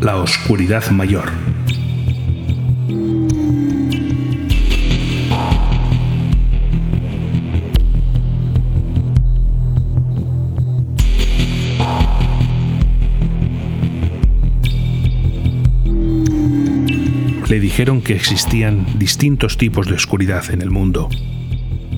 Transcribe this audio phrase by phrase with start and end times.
[0.00, 1.30] La oscuridad mayor.
[17.46, 21.10] Le dijeron que existían distintos tipos de oscuridad en el mundo,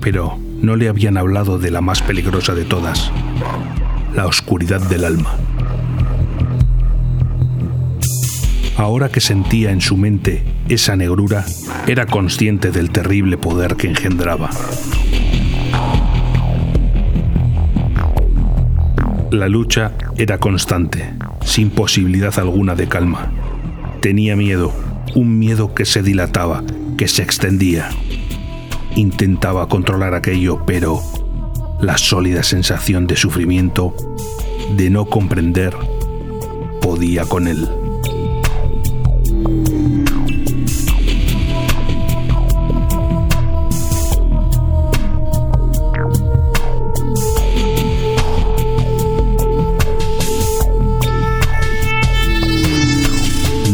[0.00, 3.12] pero no le habían hablado de la más peligrosa de todas,
[4.14, 5.36] la oscuridad del alma.
[8.80, 11.44] Ahora que sentía en su mente esa negrura,
[11.86, 14.48] era consciente del terrible poder que engendraba.
[19.30, 21.12] La lucha era constante,
[21.44, 23.30] sin posibilidad alguna de calma.
[24.00, 24.72] Tenía miedo,
[25.14, 26.64] un miedo que se dilataba,
[26.96, 27.90] que se extendía.
[28.96, 31.02] Intentaba controlar aquello, pero
[31.82, 33.94] la sólida sensación de sufrimiento,
[34.74, 35.76] de no comprender,
[36.80, 37.68] podía con él.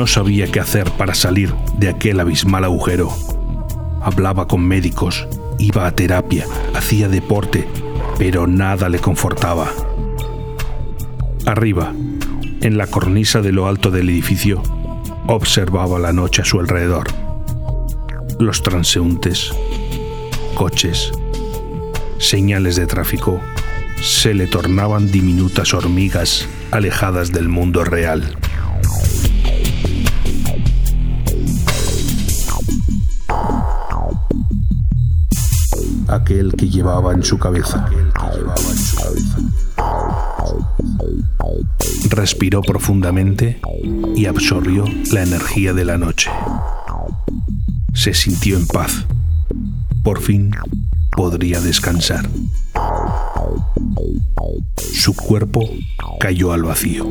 [0.00, 3.10] No sabía qué hacer para salir de aquel abismal agujero.
[4.00, 7.68] Hablaba con médicos, iba a terapia, hacía deporte,
[8.16, 9.70] pero nada le confortaba.
[11.44, 11.92] Arriba,
[12.62, 14.62] en la cornisa de lo alto del edificio,
[15.26, 17.08] observaba la noche a su alrededor.
[18.38, 19.50] Los transeúntes,
[20.54, 21.12] coches,
[22.18, 23.40] señales de tráfico,
[24.02, 28.36] se le tornaban diminutas hormigas alejadas del mundo real.
[36.10, 37.88] aquel que llevaba en su cabeza.
[42.20, 43.58] Respiró profundamente
[44.14, 46.30] y absorbió la energía de la noche.
[47.94, 49.06] Se sintió en paz.
[50.04, 50.50] Por fin
[51.16, 52.28] podría descansar.
[54.76, 55.66] Su cuerpo
[56.20, 57.08] cayó al vacío.